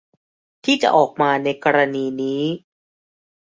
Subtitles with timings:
[0.65, 2.43] ที่จะออกมาในกรณีนี้